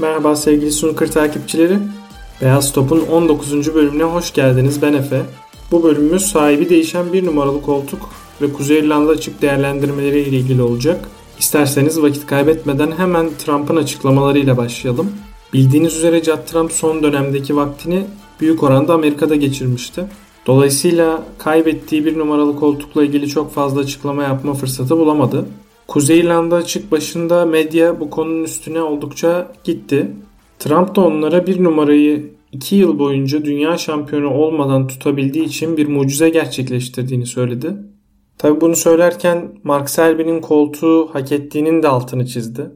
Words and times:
Merhaba 0.00 0.36
sevgili 0.36 0.72
Snooker 0.72 1.10
takipçileri. 1.10 1.78
Beyaz 2.42 2.72
Top'un 2.72 3.00
19. 3.00 3.74
bölümüne 3.74 4.02
hoş 4.02 4.32
geldiniz. 4.32 4.82
Ben 4.82 4.92
Efe. 4.92 5.22
Bu 5.70 5.82
bölümümüz 5.82 6.22
sahibi 6.22 6.70
değişen 6.70 7.12
bir 7.12 7.26
numaralı 7.26 7.62
koltuk 7.62 8.10
ve 8.42 8.52
Kuzey 8.52 8.78
İrlanda 8.78 9.10
açık 9.10 9.42
değerlendirmeleri 9.42 10.20
ile 10.20 10.36
ilgili 10.36 10.62
olacak. 10.62 11.08
İsterseniz 11.38 12.02
vakit 12.02 12.26
kaybetmeden 12.26 12.92
hemen 12.92 13.30
Trump'ın 13.38 13.76
açıklamalarıyla 13.76 14.56
başlayalım. 14.56 15.12
Bildiğiniz 15.52 15.96
üzere 15.96 16.24
Judd 16.24 16.46
Trump 16.46 16.72
son 16.72 17.02
dönemdeki 17.02 17.56
vaktini 17.56 18.06
büyük 18.40 18.62
oranda 18.62 18.94
Amerika'da 18.94 19.36
geçirmişti. 19.36 20.04
Dolayısıyla 20.46 21.22
kaybettiği 21.38 22.04
bir 22.04 22.18
numaralı 22.18 22.56
koltukla 22.56 23.04
ilgili 23.04 23.28
çok 23.28 23.54
fazla 23.54 23.80
açıklama 23.80 24.22
yapma 24.22 24.54
fırsatı 24.54 24.96
bulamadı. 24.96 25.46
Kuzey 25.88 26.20
İrlanda 26.20 26.56
açık 26.56 26.92
başında 26.92 27.46
medya 27.46 28.00
bu 28.00 28.10
konunun 28.10 28.44
üstüne 28.44 28.82
oldukça 28.82 29.52
gitti. 29.64 30.10
Trump 30.58 30.96
da 30.96 31.00
onlara 31.00 31.46
bir 31.46 31.64
numarayı 31.64 32.30
2 32.52 32.76
yıl 32.76 32.98
boyunca 32.98 33.44
dünya 33.44 33.78
şampiyonu 33.78 34.30
olmadan 34.30 34.86
tutabildiği 34.86 35.44
için 35.44 35.76
bir 35.76 35.88
mucize 35.88 36.28
gerçekleştirdiğini 36.28 37.26
söyledi. 37.26 37.76
Tabi 38.38 38.60
bunu 38.60 38.76
söylerken 38.76 39.52
Mark 39.64 39.90
Selby'nin 39.90 40.40
koltuğu 40.40 41.08
hak 41.12 41.32
ettiğinin 41.32 41.82
de 41.82 41.88
altını 41.88 42.26
çizdi. 42.26 42.70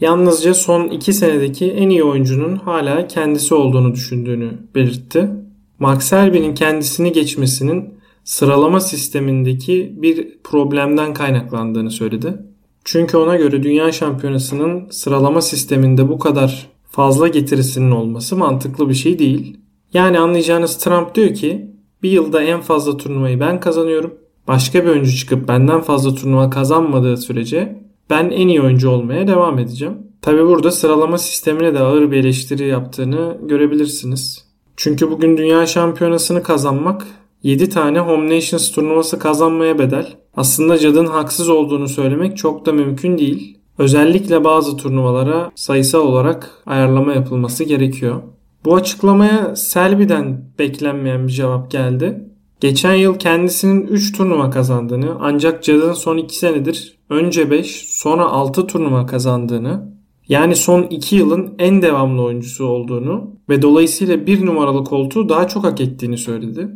Yalnızca 0.00 0.54
son 0.54 0.88
2 0.88 1.12
senedeki 1.12 1.70
en 1.70 1.88
iyi 1.88 2.04
oyuncunun 2.04 2.56
hala 2.56 3.06
kendisi 3.06 3.54
olduğunu 3.54 3.94
düşündüğünü 3.94 4.50
belirtti. 4.74 5.30
Mark 5.78 6.02
Selby'nin 6.02 6.54
kendisini 6.54 7.12
geçmesinin 7.12 7.94
sıralama 8.24 8.80
sistemindeki 8.80 9.94
bir 9.96 10.38
problemden 10.44 11.14
kaynaklandığını 11.14 11.90
söyledi. 11.90 12.47
Çünkü 12.90 13.16
ona 13.16 13.36
göre 13.36 13.62
dünya 13.62 13.92
şampiyonasının 13.92 14.90
sıralama 14.90 15.40
sisteminde 15.40 16.08
bu 16.08 16.18
kadar 16.18 16.66
fazla 16.90 17.28
getirisinin 17.28 17.90
olması 17.90 18.36
mantıklı 18.36 18.88
bir 18.88 18.94
şey 18.94 19.18
değil. 19.18 19.60
Yani 19.92 20.18
anlayacağınız 20.18 20.78
Trump 20.78 21.14
diyor 21.14 21.34
ki 21.34 21.70
bir 22.02 22.10
yılda 22.10 22.42
en 22.42 22.60
fazla 22.60 22.96
turnuvayı 22.96 23.40
ben 23.40 23.60
kazanıyorum. 23.60 24.14
Başka 24.46 24.84
bir 24.84 24.90
oyuncu 24.90 25.16
çıkıp 25.16 25.48
benden 25.48 25.80
fazla 25.80 26.14
turnuva 26.14 26.50
kazanmadığı 26.50 27.16
sürece 27.16 27.82
ben 28.10 28.30
en 28.30 28.48
iyi 28.48 28.62
oyuncu 28.62 28.90
olmaya 28.90 29.26
devam 29.26 29.58
edeceğim. 29.58 29.94
Tabi 30.22 30.46
burada 30.46 30.70
sıralama 30.70 31.18
sistemine 31.18 31.74
de 31.74 31.78
ağır 31.78 32.10
bir 32.10 32.16
eleştiri 32.16 32.66
yaptığını 32.66 33.38
görebilirsiniz. 33.42 34.44
Çünkü 34.76 35.10
bugün 35.10 35.36
dünya 35.36 35.66
şampiyonasını 35.66 36.42
kazanmak 36.42 37.06
7 37.42 37.68
tane 37.68 37.98
Home 37.98 38.36
Nations 38.36 38.70
turnuvası 38.70 39.18
kazanmaya 39.18 39.78
bedel. 39.78 40.16
Aslında 40.36 40.78
Cad'ın 40.78 41.06
haksız 41.06 41.48
olduğunu 41.48 41.88
söylemek 41.88 42.36
çok 42.36 42.66
da 42.66 42.72
mümkün 42.72 43.18
değil. 43.18 43.58
Özellikle 43.78 44.44
bazı 44.44 44.76
turnuvalara 44.76 45.50
sayısal 45.54 46.00
olarak 46.00 46.62
ayarlama 46.66 47.12
yapılması 47.12 47.64
gerekiyor. 47.64 48.22
Bu 48.64 48.74
açıklamaya 48.74 49.56
Selby'den 49.56 50.44
beklenmeyen 50.58 51.26
bir 51.26 51.32
cevap 51.32 51.70
geldi. 51.70 52.24
Geçen 52.60 52.94
yıl 52.94 53.14
kendisinin 53.18 53.86
3 53.86 54.16
turnuva 54.16 54.50
kazandığını 54.50 55.16
ancak 55.20 55.64
Cad'ın 55.64 55.92
son 55.92 56.16
2 56.16 56.38
senedir 56.38 56.98
önce 57.10 57.50
5 57.50 57.86
sonra 57.88 58.24
6 58.24 58.66
turnuva 58.66 59.06
kazandığını 59.06 59.92
yani 60.28 60.56
son 60.56 60.82
2 60.82 61.16
yılın 61.16 61.54
en 61.58 61.82
devamlı 61.82 62.22
oyuncusu 62.22 62.66
olduğunu 62.66 63.30
ve 63.48 63.62
dolayısıyla 63.62 64.26
bir 64.26 64.46
numaralı 64.46 64.84
koltuğu 64.84 65.28
daha 65.28 65.48
çok 65.48 65.64
hak 65.64 65.80
ettiğini 65.80 66.18
söyledi. 66.18 66.68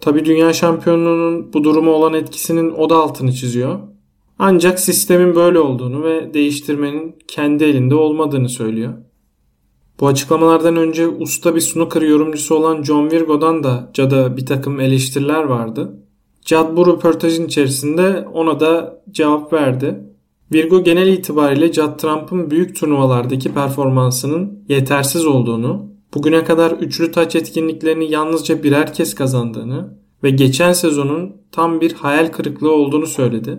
Tabi 0.00 0.24
dünya 0.24 0.52
şampiyonluğunun 0.52 1.52
bu 1.52 1.64
duruma 1.64 1.90
olan 1.90 2.14
etkisinin 2.14 2.70
o 2.70 2.90
da 2.90 2.96
altını 2.96 3.32
çiziyor. 3.32 3.78
Ancak 4.38 4.80
sistemin 4.80 5.34
böyle 5.34 5.58
olduğunu 5.58 6.04
ve 6.04 6.34
değiştirmenin 6.34 7.16
kendi 7.28 7.64
elinde 7.64 7.94
olmadığını 7.94 8.48
söylüyor. 8.48 8.92
Bu 10.00 10.06
açıklamalardan 10.06 10.76
önce 10.76 11.08
usta 11.08 11.54
bir 11.54 11.60
snooker 11.60 12.02
yorumcusu 12.02 12.54
olan 12.54 12.82
John 12.82 13.10
Virgo'dan 13.10 13.64
da 13.64 13.90
Cad'a 13.94 14.36
bir 14.36 14.46
takım 14.46 14.80
eleştiriler 14.80 15.42
vardı. 15.44 15.96
Cad 16.44 16.76
bu 16.76 16.86
röportajın 16.86 17.46
içerisinde 17.46 18.28
ona 18.34 18.60
da 18.60 19.02
cevap 19.10 19.52
verdi. 19.52 20.00
Virgo 20.52 20.84
genel 20.84 21.08
itibariyle 21.08 21.72
Judd 21.72 21.98
Trump'ın 21.98 22.50
büyük 22.50 22.76
turnuvalardaki 22.76 23.54
performansının 23.54 24.64
yetersiz 24.68 25.26
olduğunu, 25.26 25.86
bugüne 26.14 26.44
kadar 26.44 26.70
üçlü 26.72 27.12
taç 27.12 27.36
etkinliklerini 27.36 28.10
yalnızca 28.10 28.62
birer 28.62 28.94
kez 28.94 29.14
kazandığını 29.14 29.94
ve 30.22 30.30
geçen 30.30 30.72
sezonun 30.72 31.36
tam 31.52 31.80
bir 31.80 31.92
hayal 31.92 32.26
kırıklığı 32.26 32.72
olduğunu 32.72 33.06
söyledi. 33.06 33.58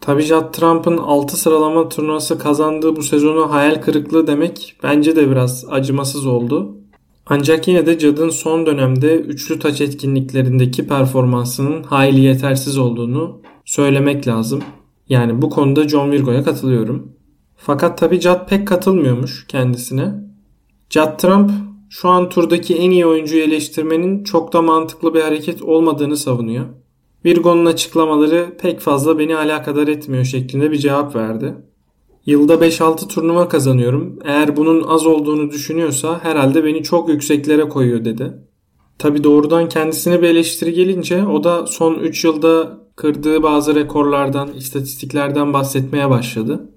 Tabi 0.00 0.22
Judd 0.22 0.52
Trump'ın 0.52 0.98
6 0.98 1.36
sıralama 1.36 1.88
turnuvası 1.88 2.38
kazandığı 2.38 2.96
bu 2.96 3.02
sezonu 3.02 3.52
hayal 3.52 3.82
kırıklığı 3.82 4.26
demek 4.26 4.76
bence 4.82 5.16
de 5.16 5.30
biraz 5.30 5.64
acımasız 5.70 6.26
oldu. 6.26 6.76
Ancak 7.26 7.68
yine 7.68 7.86
de 7.86 7.98
Judd'ın 7.98 8.28
son 8.28 8.66
dönemde 8.66 9.16
üçlü 9.16 9.58
taç 9.58 9.80
etkinliklerindeki 9.80 10.86
performansının 10.86 11.82
hayli 11.82 12.20
yetersiz 12.20 12.78
olduğunu 12.78 13.40
söylemek 13.64 14.28
lazım. 14.28 14.62
Yani 15.08 15.42
bu 15.42 15.50
konuda 15.50 15.88
John 15.88 16.10
Virgo'ya 16.10 16.44
katılıyorum. 16.44 17.12
Fakat 17.56 17.98
tabi 17.98 18.20
Judd 18.20 18.48
pek 18.48 18.68
katılmıyormuş 18.68 19.46
kendisine. 19.46 20.14
Judd 20.90 21.18
Trump 21.18 21.50
şu 21.92 22.08
an 22.08 22.28
turdaki 22.28 22.76
en 22.76 22.90
iyi 22.90 23.06
oyuncuyu 23.06 23.42
eleştirmenin 23.42 24.24
çok 24.24 24.52
da 24.52 24.62
mantıklı 24.62 25.14
bir 25.14 25.20
hareket 25.20 25.62
olmadığını 25.62 26.16
savunuyor. 26.16 26.64
Virgo'nun 27.24 27.66
açıklamaları 27.66 28.56
pek 28.60 28.80
fazla 28.80 29.18
beni 29.18 29.36
alakadar 29.36 29.88
etmiyor 29.88 30.24
şeklinde 30.24 30.70
bir 30.70 30.78
cevap 30.78 31.16
verdi. 31.16 31.54
Yılda 32.26 32.54
5-6 32.54 33.08
turnuva 33.08 33.48
kazanıyorum. 33.48 34.18
Eğer 34.24 34.56
bunun 34.56 34.82
az 34.82 35.06
olduğunu 35.06 35.50
düşünüyorsa 35.50 36.20
herhalde 36.22 36.64
beni 36.64 36.82
çok 36.82 37.08
yükseklere 37.08 37.68
koyuyor 37.68 38.04
dedi. 38.04 38.32
Tabi 38.98 39.24
doğrudan 39.24 39.68
kendisine 39.68 40.22
bir 40.22 40.28
eleştiri 40.28 40.72
gelince 40.72 41.26
o 41.26 41.44
da 41.44 41.66
son 41.66 41.94
3 41.94 42.24
yılda 42.24 42.78
kırdığı 42.96 43.42
bazı 43.42 43.74
rekorlardan, 43.74 44.52
istatistiklerden 44.52 45.52
bahsetmeye 45.52 46.10
başladı. 46.10 46.71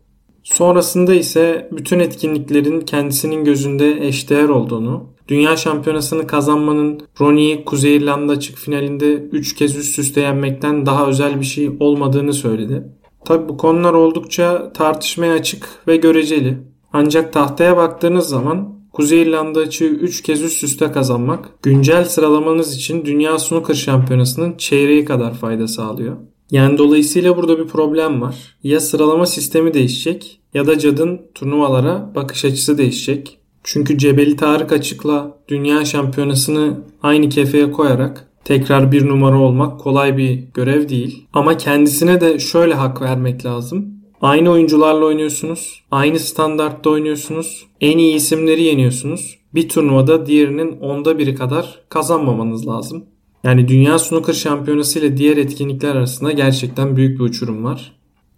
Sonrasında 0.46 1.14
ise 1.14 1.70
bütün 1.72 2.00
etkinliklerin 2.00 2.82
kendisinin 2.82 3.46
gözünde 3.46 4.08
eşdeğer 4.08 4.50
olduğunu, 4.50 5.04
Dünya 5.28 5.58
Şampiyonası'nı 5.58 6.28
kazanmanın 6.28 7.02
Ronnie'yi 7.22 7.66
Kuzey 7.66 7.96
İrlanda 7.96 8.32
açık 8.32 8.58
finalinde 8.58 9.14
3 9.14 9.56
kez 9.56 9.76
üst 9.76 10.00
üste 10.00 10.22
yenmekten 10.22 10.86
daha 10.86 11.08
özel 11.08 11.40
bir 11.40 11.46
şey 11.46 11.70
olmadığını 11.80 12.34
söyledi. 12.34 12.84
Tabi 13.26 13.50
bu 13.50 13.58
konular 13.58 13.94
oldukça 13.94 14.74
tartışmaya 14.74 15.34
açık 15.34 15.70
ve 15.88 15.96
göreceli. 15.96 16.58
Ancak 16.94 17.34
tahtaya 17.34 17.78
baktığınız 17.78 18.30
zaman 18.30 18.76
Kuzey 18.94 19.22
İrlanda 19.22 19.60
açığı 19.60 19.86
3 19.86 20.24
kez 20.24 20.42
üst 20.42 20.64
üste 20.64 20.92
kazanmak 20.92 21.64
güncel 21.64 22.06
sıralamanız 22.06 22.76
için 22.76 23.06
Dünya 23.06 23.40
Snooker 23.40 23.74
Şampiyonası'nın 23.74 24.58
çeyreği 24.58 25.06
kadar 25.06 25.34
fayda 25.34 25.68
sağlıyor. 25.68 26.18
Yani 26.52 26.78
dolayısıyla 26.78 27.38
burada 27.38 27.60
bir 27.60 27.68
problem 27.68 28.22
var. 28.22 28.56
Ya 28.64 28.80
sıralama 28.80 29.26
sistemi 29.26 29.74
değişecek 29.74 30.40
ya 30.54 30.68
da 30.68 30.80
Cad'ın 30.80 31.22
turnuvalara 31.36 32.12
bakış 32.16 32.46
açısı 32.46 32.78
değişecek. 32.78 33.40
Çünkü 33.64 33.98
Cebeli 33.98 34.36
Tarık 34.36 34.72
açıkla 34.72 35.38
dünya 35.48 35.86
şampiyonasını 35.86 36.82
aynı 37.04 37.30
kefeye 37.30 37.72
koyarak 37.72 38.28
tekrar 38.46 38.92
bir 38.92 39.08
numara 39.08 39.40
olmak 39.40 39.80
kolay 39.80 40.18
bir 40.18 40.44
görev 40.54 40.90
değil. 40.90 41.28
Ama 41.34 41.58
kendisine 41.58 42.22
de 42.22 42.40
şöyle 42.40 42.74
hak 42.74 43.02
vermek 43.02 43.46
lazım. 43.46 43.96
Aynı 44.22 44.50
oyuncularla 44.50 45.06
oynuyorsunuz. 45.06 45.84
Aynı 45.92 46.20
standartta 46.20 46.90
oynuyorsunuz. 46.90 47.66
En 47.82 47.98
iyi 47.98 48.16
isimleri 48.16 48.64
yeniyorsunuz. 48.64 49.40
Bir 49.54 49.70
turnuvada 49.70 50.26
diğerinin 50.26 50.80
onda 50.80 51.18
biri 51.18 51.36
kadar 51.36 51.82
kazanmamanız 51.90 52.68
lazım. 52.68 53.06
Yani 53.46 53.68
Dünya 53.68 54.00
Snooker 54.00 54.34
Şampiyonası 54.34 55.00
ile 55.00 55.18
diğer 55.18 55.38
etkinlikler 55.38 55.96
arasında 55.96 56.32
gerçekten 56.32 56.98
büyük 56.98 57.20
bir 57.20 57.24
uçurum 57.24 57.64
var. 57.64 57.92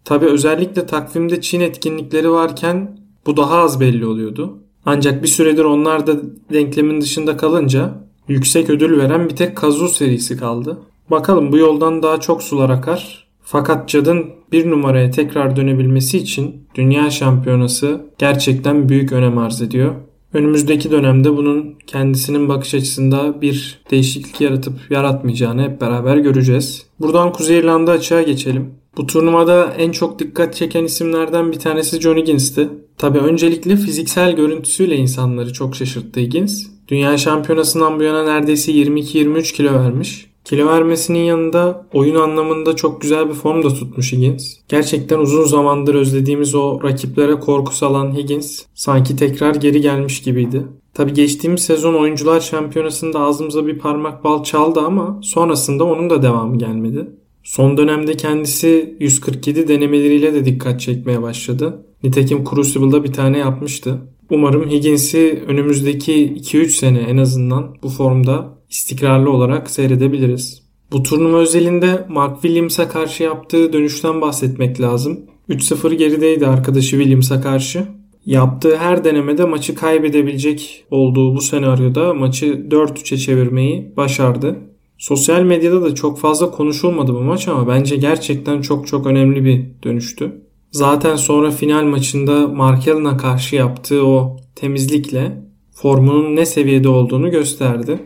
Tabi 0.06 0.25
özellikle 0.25 0.85
takvimde 0.85 1.41
Çin 1.41 1.62
etkinlikleri 1.62 2.31
varken 2.31 3.00
bu 3.25 3.38
daha 3.38 3.57
az 3.57 3.80
belli 3.80 4.06
oluyordu. 4.06 4.57
Ancak 4.86 5.24
bir 5.24 5.27
süredir 5.27 5.63
onlar 5.63 6.07
da 6.07 6.15
denklemin 6.54 7.01
dışında 7.01 7.38
kalınca 7.38 8.04
yüksek 8.27 8.69
ödül 8.69 8.98
veren 8.98 9.30
bir 9.30 9.36
tek 9.36 9.57
Kazoo 9.57 9.88
serisi 9.88 10.38
kaldı. 10.38 10.77
Bakalım 11.12 11.51
bu 11.51 11.57
yoldan 11.57 12.03
daha 12.03 12.19
çok 12.19 12.44
sular 12.44 12.69
akar. 12.69 13.27
Fakat 13.44 13.89
Cad'ın 13.89 14.25
bir 14.51 14.69
numaraya 14.71 15.12
tekrar 15.12 15.56
dönebilmesi 15.56 16.18
için 16.18 16.68
Dünya 16.75 17.10
Şampiyonası 17.10 18.01
gerçekten 18.18 18.89
büyük 18.89 19.12
önem 19.12 19.38
arz 19.38 19.62
ediyor. 19.62 19.95
Önümüzdeki 20.33 20.91
dönemde 20.91 21.38
bunun 21.38 21.75
kendisinin 21.88 22.50
bakış 22.50 22.74
açısında 22.74 23.41
bir 23.41 23.81
değişiklik 23.91 24.41
yaratıp 24.41 24.74
yaratmayacağını 24.89 25.62
hep 25.62 25.81
beraber 25.81 26.18
göreceğiz. 26.18 26.85
Buradan 27.00 27.33
Kuzey 27.33 27.59
İrlanda 27.59 27.91
açığa 27.91 28.21
geçelim. 28.21 28.71
Bu 28.97 29.07
turnuvada 29.07 29.74
en 29.77 29.91
çok 29.91 30.19
dikkat 30.19 30.56
çeken 30.56 30.83
isimlerden 30.83 31.51
bir 31.51 31.59
tanesi 31.59 32.01
John 32.01 32.18
Higgins'ti. 32.18 32.69
Tabi 32.97 33.18
öncelikle 33.18 33.75
fiziksel 33.75 34.35
görüntüsüyle 34.35 34.95
insanları 34.95 35.53
çok 35.53 35.75
şaşırttı 35.75 36.19
Higgins. 36.19 36.68
Dünya 36.88 37.18
şampiyonasından 37.18 38.00
bu 38.00 38.03
yana 38.03 38.24
neredeyse 38.24 38.71
22-23 38.71 39.53
kilo 39.53 39.74
vermiş. 39.74 40.27
Kilo 40.48 40.68
vermesinin 40.68 41.20
yanında 41.20 41.88
oyun 41.94 42.16
anlamında 42.16 42.76
çok 42.76 43.02
güzel 43.02 43.30
bir 43.30 43.34
form 43.34 43.64
da 43.64 43.70
tutmuş 43.70 44.14
Higgins. 44.14 44.56
Gerçekten 44.68 45.20
uzun 45.20 45.44
zamandır 45.44 45.96
özlediğimiz 45.96 46.56
o 46.56 46.84
rakiplere 46.84 47.40
korku 47.40 47.76
salan 47.76 48.18
Higgins 48.18 48.64
sanki 48.74 49.16
tekrar 49.16 49.56
geri 49.56 49.82
gelmiş 49.82 50.22
gibiydi. 50.22 50.64
Tabi 50.94 51.14
geçtiğimiz 51.14 51.62
sezon 51.62 51.94
oyuncular 51.94 52.40
şampiyonasında 52.40 53.20
ağzımıza 53.20 53.68
bir 53.68 53.78
parmak 53.78 54.24
bal 54.24 54.44
çaldı 54.44 54.80
ama 54.80 55.20
sonrasında 55.24 55.84
onun 55.84 56.10
da 56.10 56.22
devamı 56.22 56.58
gelmedi. 56.58 57.08
Son 57.44 57.78
dönemde 57.78 58.18
kendisi 58.18 58.98
147 59.00 59.68
denemeleriyle 59.68 60.34
de 60.34 60.46
dikkat 60.46 60.82
çekmeye 60.82 61.22
başladı. 61.22 61.86
Nitekim 62.04 62.44
Crucible'da 62.44 63.04
bir 63.04 63.14
tane 63.14 63.38
yapmıştı. 63.38 64.02
Umarım 64.30 64.70
Higgins'i 64.70 65.44
önümüzdeki 65.48 66.14
2-3 66.14 66.70
sene 66.70 67.00
en 67.00 67.18
azından 67.18 67.76
bu 67.84 67.90
formda 67.90 68.56
istikrarlı 68.69 69.31
olarak 69.31 69.69
seyredebiliriz. 69.69 70.62
Bu 70.92 71.04
turnuva 71.04 71.38
özelinde 71.38 72.06
Mark 72.10 72.42
Williams'a 72.42 72.90
karşı 72.90 73.24
yaptığı 73.24 73.74
dönüşten 73.74 74.22
bahsetmek 74.22 74.81
lazım. 74.81 75.19
3-0 75.50 75.94
gerideydi 75.94 76.48
arkadaşı 76.48 76.90
Williams'a 76.90 77.42
karşı. 77.42 77.88
Yaptığı 78.25 78.78
her 78.78 79.04
denemede 79.04 79.46
maçı 79.46 79.75
kaybedebilecek 79.75 80.86
olduğu 80.92 81.36
bu 81.36 81.42
senaryoda 81.42 82.14
maçı 82.14 82.46
4-3'e 82.46 83.18
çevirmeyi 83.18 83.94
başardı. 83.98 84.58
Sosyal 84.98 85.42
medyada 85.42 85.81
da 85.81 85.96
çok 85.96 86.20
fazla 86.20 86.52
konuşulmadı 86.52 87.13
bu 87.13 87.22
maç 87.22 87.48
ama 87.48 87.68
bence 87.68 87.96
gerçekten 87.96 88.62
çok 88.62 88.88
çok 88.88 89.06
önemli 89.06 89.46
bir 89.46 89.66
dönüştü. 89.84 90.42
Zaten 90.72 91.16
sonra 91.16 91.52
final 91.52 91.84
maçında 91.84 92.48
Mark 92.48 92.88
Allen'a 92.88 93.18
karşı 93.18 93.56
yaptığı 93.56 94.06
o 94.06 94.38
temizlikle 94.56 95.44
formunun 95.72 96.36
ne 96.36 96.46
seviyede 96.46 96.90
olduğunu 96.90 97.31
gösterdi. 97.31 98.00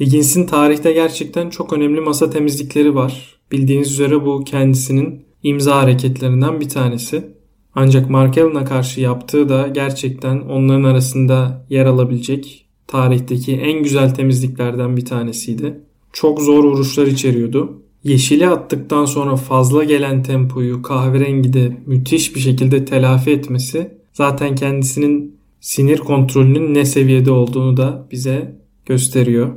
Higgins'in 0.00 0.46
tarihte 0.46 0.92
gerçekten 0.92 1.50
çok 1.50 1.72
önemli 1.72 2.00
masa 2.00 2.30
temizlikleri 2.30 2.94
var. 2.94 3.38
Bildiğiniz 3.52 3.92
üzere 3.92 4.24
bu 4.26 4.44
kendisinin 4.44 5.24
imza 5.42 5.76
hareketlerinden 5.76 6.60
bir 6.60 6.68
tanesi. 6.68 7.24
Ancak 7.74 8.10
Mark 8.10 8.38
Allen'a 8.38 8.64
karşı 8.64 9.00
yaptığı 9.00 9.48
da 9.48 9.68
gerçekten 9.68 10.40
onların 10.40 10.84
arasında 10.84 11.66
yer 11.70 11.86
alabilecek 11.86 12.66
tarihteki 12.86 13.56
en 13.56 13.82
güzel 13.82 14.14
temizliklerden 14.14 14.96
bir 14.96 15.04
tanesiydi. 15.04 15.80
Çok 16.12 16.40
zor 16.40 16.64
vuruşlar 16.64 17.06
içeriyordu. 17.06 17.82
Yeşili 18.04 18.48
attıktan 18.48 19.04
sonra 19.04 19.36
fazla 19.36 19.84
gelen 19.84 20.22
tempoyu 20.22 20.82
kahverengide 20.82 21.76
müthiş 21.86 22.34
bir 22.34 22.40
şekilde 22.40 22.84
telafi 22.84 23.30
etmesi 23.30 23.94
zaten 24.12 24.54
kendisinin 24.54 25.36
sinir 25.60 25.98
kontrolünün 25.98 26.74
ne 26.74 26.84
seviyede 26.84 27.30
olduğunu 27.30 27.76
da 27.76 28.06
bize 28.10 28.56
gösteriyor. 28.86 29.50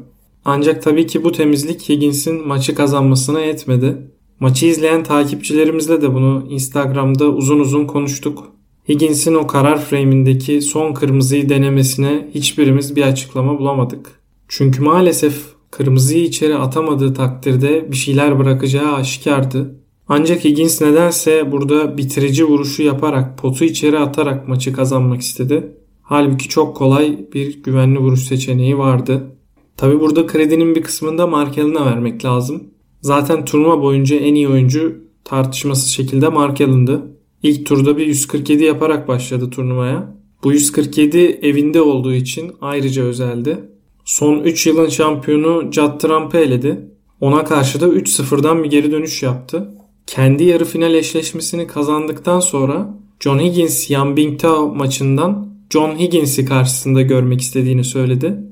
Ancak 0.49 0.83
tabii 0.83 1.07
ki 1.07 1.23
bu 1.23 1.31
temizlik 1.31 1.89
Higgins'in 1.89 2.47
maçı 2.47 2.75
kazanmasına 2.75 3.39
yetmedi. 3.39 3.97
Maçı 4.39 4.65
izleyen 4.65 5.03
takipçilerimizle 5.03 6.01
de 6.01 6.13
bunu 6.13 6.47
Instagram'da 6.49 7.25
uzun 7.25 7.59
uzun 7.59 7.85
konuştuk. 7.85 8.43
Higgins'in 8.89 9.35
o 9.35 9.47
karar 9.47 9.81
frame'indeki 9.81 10.61
son 10.61 10.93
kırmızıyı 10.93 11.49
denemesine 11.49 12.27
hiçbirimiz 12.35 12.95
bir 12.95 13.01
açıklama 13.01 13.59
bulamadık. 13.59 14.19
Çünkü 14.47 14.81
maalesef 14.81 15.57
Kırmızıyı 15.71 16.23
içeri 16.23 16.55
atamadığı 16.55 17.13
takdirde 17.13 17.91
bir 17.91 17.95
şeyler 17.95 18.39
bırakacağı 18.39 18.93
aşikardı. 18.93 19.75
Ancak 20.07 20.45
Higgins 20.45 20.81
nedense 20.81 21.51
burada 21.51 21.97
bitirici 21.97 22.45
vuruşu 22.45 22.83
yaparak 22.83 23.37
potu 23.37 23.65
içeri 23.65 23.99
atarak 23.99 24.47
maçı 24.47 24.73
kazanmak 24.73 25.21
istedi. 25.21 25.71
Halbuki 26.01 26.49
çok 26.49 26.77
kolay 26.77 27.19
bir 27.33 27.63
güvenli 27.63 27.99
vuruş 27.99 28.23
seçeneği 28.23 28.77
vardı. 28.77 29.36
Tabi 29.77 29.99
burada 29.99 30.27
kredinin 30.27 30.75
bir 30.75 30.81
kısmını 30.81 31.17
da 31.17 31.27
Markel'ine 31.27 31.85
vermek 31.85 32.25
lazım. 32.25 32.63
Zaten 33.01 33.45
turnuva 33.45 33.81
boyunca 33.81 34.15
en 34.15 34.35
iyi 34.35 34.49
oyuncu 34.49 34.95
tartışmasız 35.23 35.89
şekilde 35.89 36.27
Markel'indi. 36.27 36.99
İlk 37.43 37.65
turda 37.65 37.97
bir 37.97 38.07
147 38.07 38.63
yaparak 38.63 39.07
başladı 39.07 39.49
turnuvaya. 39.49 40.17
Bu 40.43 40.53
147 40.53 41.39
evinde 41.41 41.81
olduğu 41.81 42.13
için 42.13 42.51
ayrıca 42.61 43.03
özeldi. 43.03 43.57
Son 44.05 44.39
3 44.39 44.67
yılın 44.67 44.89
şampiyonu 44.89 45.71
Judd 45.71 45.99
Trump'ı 45.99 46.37
eledi. 46.37 46.91
Ona 47.21 47.43
karşı 47.43 47.81
da 47.81 47.87
3-0'dan 47.87 48.63
bir 48.63 48.69
geri 48.69 48.91
dönüş 48.91 49.23
yaptı. 49.23 49.69
Kendi 50.07 50.43
yarı 50.43 50.65
final 50.65 50.93
eşleşmesini 50.93 51.67
kazandıktan 51.67 52.39
sonra 52.39 52.97
John 53.19 53.39
Higgins 53.39 53.89
Yan 53.89 54.17
Bingtao 54.17 54.75
maçından 54.75 55.47
John 55.69 55.99
Higgins'i 55.99 56.45
karşısında 56.45 57.01
görmek 57.01 57.41
istediğini 57.41 57.83
söyledi. 57.83 58.46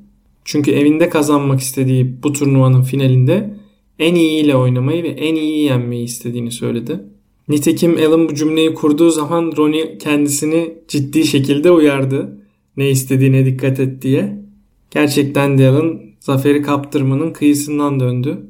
Çünkü 0.46 0.72
evinde 0.72 1.10
kazanmak 1.10 1.60
istediği 1.60 2.24
bu 2.24 2.34
turnuvanın 2.34 2.82
finalinde 2.82 3.56
en 4.00 4.16
iyiyle 4.16 4.56
oynamayı 4.56 5.04
ve 5.04 5.08
en 5.08 5.36
iyi 5.36 5.64
yenmeyi 5.64 6.04
istediğini 6.04 6.52
söyledi. 6.52 7.00
Nitekim 7.48 7.98
Alan 8.08 8.30
bu 8.30 8.36
cümleyi 8.36 8.74
kurduğu 8.74 9.10
zaman 9.10 9.54
Ronnie 9.58 9.98
kendisini 9.98 10.74
ciddi 10.88 11.26
şekilde 11.26 11.72
uyardı. 11.72 12.38
Ne 12.78 12.90
istediğine 12.90 13.46
dikkat 13.46 13.80
et 13.80 14.02
diye. 14.02 14.46
Gerçekten 14.92 15.58
Dale'ın 15.58 16.02
zaferi 16.20 16.62
kaptırmanın 16.62 17.34
kıyısından 17.34 18.00
döndü. 18.00 18.46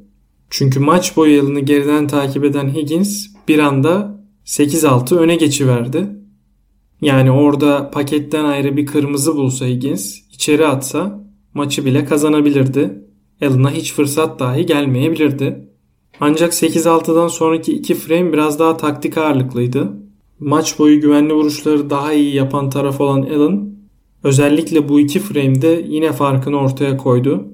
Çünkü 0.50 0.80
maç 0.80 1.18
boyu 1.18 1.36
yılını 1.36 1.59
geriden 1.59 2.07
takip 2.07 2.44
eden 2.44 2.75
Higgins 2.75 3.27
bir 3.48 3.59
anda 3.59 4.21
8-6 4.45 5.15
öne 5.15 5.36
geçiverdi. 5.36 6.07
Yani 7.01 7.31
orada 7.31 7.91
paketten 7.91 8.45
ayrı 8.45 8.77
bir 8.77 8.86
kırmızı 8.86 9.36
bulsa 9.36 9.65
Higgins 9.65 10.19
içeri 10.33 10.68
atsa 10.68 11.25
maçı 11.55 11.85
bile 11.85 12.05
kazanabilirdi. 12.05 13.01
Allen'a 13.41 13.71
hiç 13.71 13.93
fırsat 13.93 14.39
dahi 14.39 14.65
gelmeyebilirdi. 14.65 15.69
Ancak 16.19 16.53
8-6'dan 16.53 17.27
sonraki 17.27 17.73
iki 17.73 17.93
frame 17.93 18.33
biraz 18.33 18.59
daha 18.59 18.77
taktik 18.77 19.17
ağırlıklıydı. 19.17 19.93
Maç 20.39 20.79
boyu 20.79 21.01
güvenli 21.01 21.33
vuruşları 21.33 21.89
daha 21.89 22.13
iyi 22.13 22.35
yapan 22.35 22.69
taraf 22.69 23.01
olan 23.01 23.21
Allen 23.21 23.75
Özellikle 24.23 24.89
bu 24.89 24.99
iki 24.99 25.19
frame'de 25.19 25.85
yine 25.87 26.11
farkını 26.11 26.57
ortaya 26.57 26.97
koydu. 26.97 27.47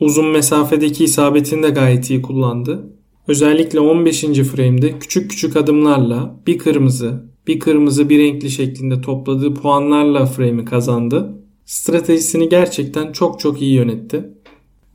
Uzun 0.00 0.26
mesafedeki 0.26 1.04
isabetini 1.04 1.62
de 1.62 1.70
gayet 1.70 2.10
iyi 2.10 2.22
kullandı. 2.22 2.92
Özellikle 3.28 3.80
15. 3.80 4.20
frame'de 4.20 4.98
küçük 4.98 5.30
küçük 5.30 5.56
adımlarla 5.56 6.40
bir 6.46 6.58
kırmızı, 6.58 7.24
bir 7.46 7.60
kırmızı 7.60 8.08
bir 8.08 8.18
renkli 8.18 8.50
şeklinde 8.50 9.00
topladığı 9.00 9.54
puanlarla 9.54 10.26
frame'i 10.26 10.64
kazandı. 10.64 11.37
Stratejisini 11.68 12.48
gerçekten 12.48 13.12
çok 13.12 13.40
çok 13.40 13.62
iyi 13.62 13.74
yönetti. 13.74 14.28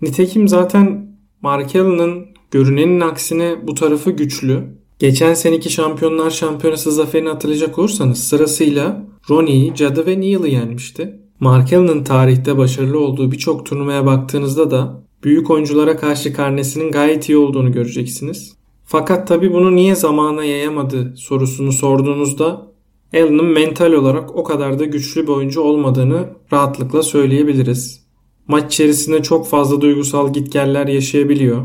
Nitekim 0.02 0.48
zaten 0.48 1.16
Mark 1.42 1.75
Allen'ın 1.75 2.25
görünenin 2.52 3.00
aksine 3.00 3.56
bu 3.68 3.74
tarafı 3.74 4.12
güçlü. 4.12 4.64
Geçen 5.00 5.34
seneki 5.34 5.70
Şampiyonlar 5.70 6.30
Şampiyonası 6.30 6.92
zaferini 6.92 7.30
hatırlayacak 7.30 7.80
olursanız 7.80 8.24
sırasıyla 8.24 9.06
Ronnie'yi, 9.30 9.75
Cadı 9.75 10.06
ve 10.06 10.22
Neil'ı 10.22 10.48
yenmişti. 10.48 11.20
Mark 11.39 11.74
Allen'ın 11.74 12.03
tarihte 12.03 12.58
başarılı 12.58 13.00
olduğu 13.00 13.32
birçok 13.32 13.65
turnuvaya 13.65 14.06
baktığınızda 14.06 14.72
da 14.72 15.03
büyük 15.24 15.50
oyunculara 15.50 15.98
karşı 15.98 16.34
karnesinin 16.34 16.92
gayet 16.92 17.30
iyi 17.30 17.38
olduğunu 17.38 17.72
göreceksiniz. 17.72 18.53
Fakat 18.86 19.27
tabi 19.27 19.53
bunu 19.53 19.75
niye 19.75 19.96
zamana 19.96 20.44
yayamadı 20.44 21.13
sorusunu 21.18 21.72
sorduğunuzda 21.72 22.73
Allen'ın 23.13 23.46
mental 23.46 23.93
olarak 23.93 24.36
o 24.36 24.43
kadar 24.43 24.79
da 24.79 24.86
güçlü 24.86 25.24
bir 25.24 25.27
oyuncu 25.27 25.62
olmadığını 25.62 26.29
rahatlıkla 26.53 27.03
söyleyebiliriz. 27.03 28.03
Maç 28.48 28.74
içerisinde 28.74 29.22
çok 29.22 29.48
fazla 29.48 29.82
duygusal 29.82 30.34
gitgeller 30.34 30.88
yaşayabiliyor. 30.88 31.62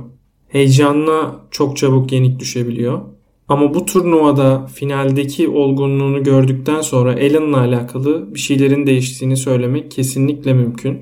Heyecanla 0.49 1.47
çok 1.51 1.77
çabuk 1.77 2.13
yenik 2.13 2.41
düşebiliyor. 2.41 3.01
Ama 3.49 3.75
bu 3.75 3.87
turnuvada 3.87 4.67
finaldeki 4.75 5.49
olgunluğunu 5.49 6.23
gördükten 6.23 6.81
sonra 6.81 7.13
Allen'la 7.13 7.59
alakalı 7.61 8.35
bir 8.35 8.39
şeylerin 8.39 8.87
değiştiğini 8.87 9.37
söylemek 9.37 9.91
kesinlikle 9.91 10.55
mümkün. 10.55 10.99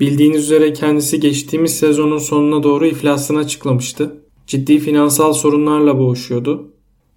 Bildiğiniz 0.00 0.44
üzere 0.44 0.72
kendisi 0.72 1.20
geçtiğimiz 1.20 1.78
sezonun 1.78 2.18
sonuna 2.18 2.62
doğru 2.62 2.86
iflasını 2.86 3.38
açıklamıştı. 3.38 4.24
Ciddi 4.46 4.78
finansal 4.78 5.32
sorunlarla 5.32 5.98
boğuşuyordu. 5.98 6.70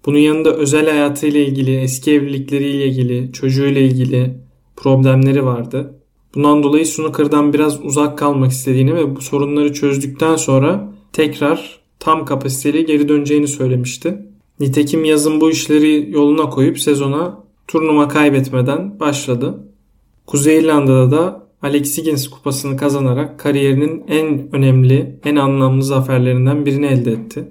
Bunun 0.06 0.18
yanında 0.18 0.56
özel 0.56 0.90
hayatıyla 0.90 1.40
ilgili, 1.40 1.80
eski 1.80 2.12
evlilikleriyle 2.12 2.86
ilgili, 2.86 3.32
çocuğuyla 3.32 3.80
ilgili 3.80 4.34
problemleri 4.76 5.44
vardı. 5.44 5.94
Bundan 6.34 6.62
dolayı 6.62 6.86
snooker'dan 6.86 7.52
biraz 7.52 7.84
uzak 7.84 8.18
kalmak 8.18 8.52
istediğini 8.52 8.94
ve 8.94 9.16
bu 9.16 9.20
sorunları 9.20 9.72
çözdükten 9.72 10.36
sonra 10.36 10.92
tekrar 11.12 11.78
tam 11.98 12.24
kapasiteli 12.24 12.86
geri 12.86 13.08
döneceğini 13.08 13.48
söylemişti. 13.48 14.18
Nitekim 14.60 15.04
yazın 15.04 15.40
bu 15.40 15.50
işleri 15.50 16.10
yoluna 16.10 16.50
koyup 16.50 16.80
sezona 16.80 17.44
turnuva 17.68 18.08
kaybetmeden 18.08 19.00
başladı. 19.00 19.68
Kuzey 20.26 20.58
İrlanda'da 20.58 21.10
da 21.10 21.46
Alex 21.62 21.98
Higgins 21.98 22.28
kupasını 22.28 22.76
kazanarak 22.76 23.38
kariyerinin 23.38 24.04
en 24.08 24.54
önemli, 24.54 25.20
en 25.24 25.36
anlamlı 25.36 25.82
zaferlerinden 25.82 26.66
birini 26.66 26.86
elde 26.86 27.12
etti. 27.12 27.48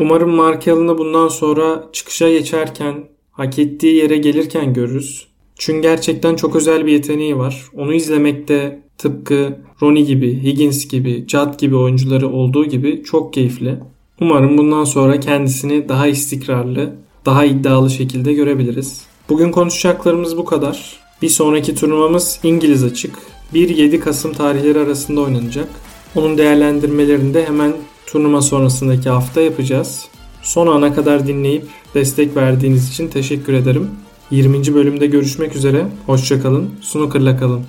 Umarım 0.00 0.30
Mark 0.30 0.68
Allen'ı 0.68 0.98
bundan 0.98 1.28
sonra 1.28 1.88
çıkışa 1.92 2.30
geçerken, 2.30 2.94
hak 3.32 3.58
ettiği 3.58 3.94
yere 3.94 4.16
gelirken 4.16 4.74
görürüz. 4.74 5.26
Çünkü 5.56 5.82
gerçekten 5.82 6.36
çok 6.36 6.56
özel 6.56 6.86
bir 6.86 6.92
yeteneği 6.92 7.38
var. 7.38 7.64
Onu 7.76 7.94
izlemekte 7.94 8.82
tıpkı 8.98 9.58
Ronnie 9.82 10.02
gibi, 10.02 10.42
Higgins 10.42 10.88
gibi, 10.88 11.24
Judd 11.28 11.58
gibi 11.58 11.76
oyuncuları 11.76 12.28
olduğu 12.28 12.64
gibi 12.64 13.02
çok 13.04 13.32
keyifli. 13.32 13.78
Umarım 14.20 14.58
bundan 14.58 14.84
sonra 14.84 15.20
kendisini 15.20 15.88
daha 15.88 16.06
istikrarlı, 16.06 16.96
daha 17.26 17.44
iddialı 17.44 17.90
şekilde 17.90 18.32
görebiliriz. 18.32 19.04
Bugün 19.28 19.50
konuşacaklarımız 19.50 20.36
bu 20.36 20.44
kadar. 20.44 20.96
Bir 21.22 21.28
sonraki 21.28 21.74
turnuvamız 21.74 22.40
İngiliz 22.42 22.84
açık. 22.84 23.18
1-7 23.54 24.00
Kasım 24.00 24.32
tarihleri 24.32 24.78
arasında 24.78 25.20
oynanacak. 25.20 25.68
Onun 26.16 26.38
değerlendirmelerini 26.38 27.34
de 27.34 27.46
hemen 27.46 27.72
turnuva 28.12 28.42
sonrasındaki 28.42 29.10
hafta 29.10 29.40
yapacağız. 29.40 30.06
Son 30.42 30.66
ana 30.66 30.94
kadar 30.94 31.26
dinleyip 31.26 31.66
destek 31.94 32.36
verdiğiniz 32.36 32.90
için 32.90 33.08
teşekkür 33.08 33.52
ederim. 33.52 33.90
20. 34.30 34.74
bölümde 34.74 35.06
görüşmek 35.06 35.56
üzere. 35.56 35.86
Hoşçakalın. 36.06 36.70
Snooker'la 36.82 37.36
kalın. 37.36 37.64